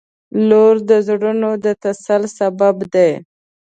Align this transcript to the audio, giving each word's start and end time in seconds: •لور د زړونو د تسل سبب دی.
•لور 0.49 0.75
د 0.89 0.91
زړونو 1.07 1.49
د 1.63 1.65
تسل 1.83 2.23
سبب 2.37 2.75
دی. 2.93 3.11